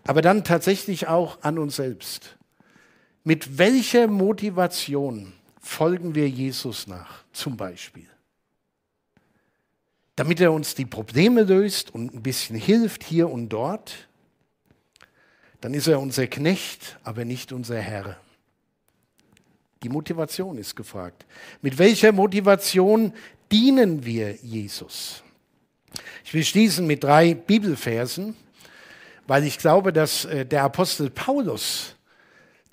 [0.06, 2.36] aber dann tatsächlich auch an uns selbst.
[3.24, 5.32] Mit welcher Motivation
[5.62, 8.08] folgen wir Jesus nach, zum Beispiel.
[10.18, 14.10] damit er uns die Probleme löst und ein bisschen hilft hier und dort,
[15.62, 18.18] dann ist er unser Knecht, aber nicht unser Herr.
[19.84, 21.26] Die Motivation ist gefragt.
[21.62, 23.14] Mit welcher Motivation
[23.52, 25.24] dienen wir Jesus?
[26.24, 28.36] Ich will schließen mit drei Bibelversen,
[29.28, 31.96] weil ich glaube, dass äh, der Apostel Paulus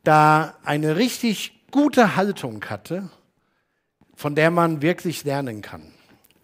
[0.05, 3.11] da eine richtig gute Haltung hatte,
[4.15, 5.93] von der man wirklich lernen kann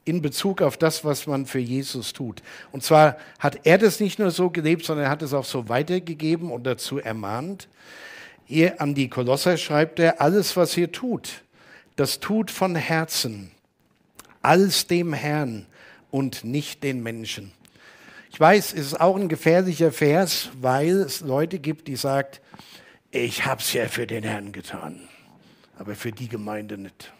[0.04, 2.42] in Bezug auf das, was man für Jesus tut.
[2.72, 5.68] Und zwar hat er das nicht nur so gelebt, sondern er hat es auch so
[5.68, 7.68] weitergegeben und dazu ermahnt.
[8.48, 11.42] Er, an die Kolosser schreibt er, alles, was ihr tut,
[11.96, 13.50] das tut von Herzen,
[14.42, 15.66] als dem Herrn
[16.10, 17.52] und nicht den Menschen.
[18.30, 22.28] Ich weiß, es ist auch ein gefährlicher Vers, weil es Leute gibt, die sagen,
[23.10, 25.08] ich habe es ja für den Herrn getan,
[25.78, 27.12] aber für die Gemeinde nicht.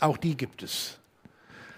[0.00, 0.98] Auch die gibt es.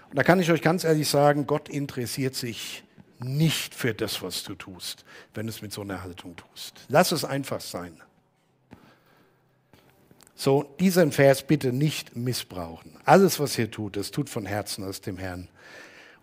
[0.09, 2.83] Und da kann ich euch ganz ehrlich sagen, Gott interessiert sich
[3.23, 6.85] nicht für das, was du tust, wenn du es mit so einer Haltung tust.
[6.87, 8.01] Lass es einfach sein.
[10.35, 12.97] So, diesen Vers bitte nicht missbrauchen.
[13.05, 15.47] Alles, was ihr tut, das tut von Herzen aus dem Herrn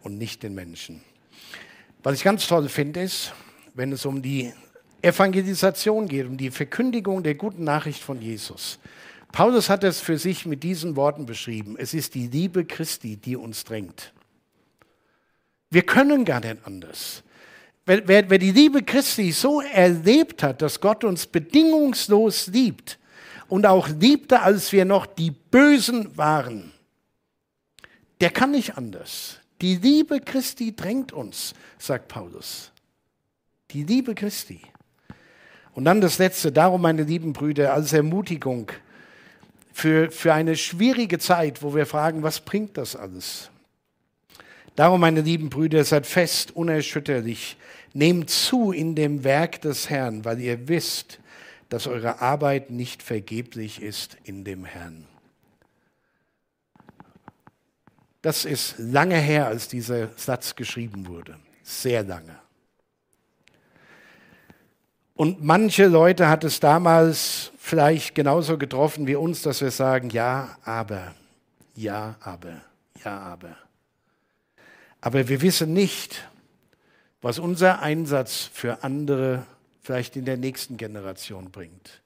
[0.02, 1.02] und nicht den Menschen.
[2.02, 3.32] Was ich ganz toll finde, ist,
[3.74, 4.52] wenn es um die
[5.02, 8.80] Evangelisation geht, um die Verkündigung der guten Nachricht von Jesus.
[9.30, 11.76] Paulus hat es für sich mit diesen Worten beschrieben.
[11.78, 14.12] Es ist die Liebe Christi, die uns drängt.
[15.70, 17.22] Wir können gar nicht anders.
[17.84, 22.98] Wer, wer, wer, die Liebe Christi so erlebt hat, dass Gott uns bedingungslos liebt
[23.48, 26.72] und auch liebte, als wir noch die Bösen waren,
[28.20, 29.38] der kann nicht anders.
[29.60, 32.72] Die Liebe Christi drängt uns, sagt Paulus.
[33.70, 34.60] Die Liebe Christi.
[35.72, 38.70] Und dann das Letzte, darum, meine lieben Brüder, als Ermutigung
[39.72, 43.50] für, für eine schwierige Zeit, wo wir fragen, was bringt das alles?
[44.78, 47.56] Darum, meine lieben Brüder, seid fest, unerschütterlich,
[47.94, 51.18] nehmt zu in dem Werk des Herrn, weil ihr wisst,
[51.68, 55.04] dass eure Arbeit nicht vergeblich ist in dem Herrn.
[58.22, 61.40] Das ist lange her, als dieser Satz geschrieben wurde.
[61.64, 62.38] Sehr lange.
[65.16, 70.56] Und manche Leute hat es damals vielleicht genauso getroffen wie uns, dass wir sagen, ja,
[70.62, 71.16] aber,
[71.74, 72.60] ja, aber,
[73.04, 73.56] ja, aber.
[75.00, 76.28] Aber wir wissen nicht,
[77.20, 79.46] was unser Einsatz für andere
[79.80, 82.02] vielleicht in der nächsten Generation bringt.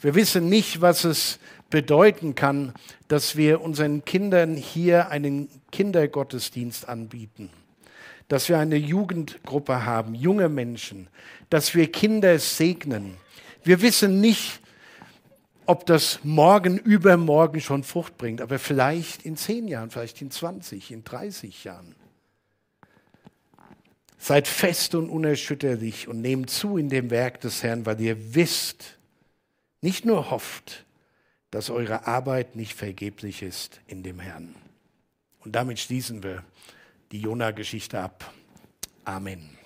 [0.00, 1.38] Wir wissen nicht, was es
[1.70, 2.74] bedeuten kann,
[3.08, 7.50] dass wir unseren Kindern hier einen Kindergottesdienst anbieten
[8.32, 11.08] dass wir eine Jugendgruppe haben, junge Menschen,
[11.50, 13.18] dass wir Kinder segnen.
[13.62, 14.60] Wir wissen nicht,
[15.66, 20.92] ob das morgen, übermorgen schon Frucht bringt, aber vielleicht in zehn Jahren, vielleicht in 20,
[20.92, 21.94] in 30 Jahren.
[24.22, 29.00] Seid fest und unerschütterlich und nehmt zu in dem Werk des Herrn, weil ihr wisst,
[29.80, 30.86] nicht nur hofft,
[31.50, 34.54] dass eure Arbeit nicht vergeblich ist in dem Herrn.
[35.40, 36.44] Und damit schließen wir
[37.10, 38.32] die Jona-Geschichte ab.
[39.04, 39.58] Amen.